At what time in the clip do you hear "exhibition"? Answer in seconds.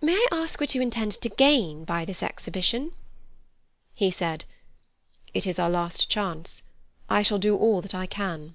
2.22-2.92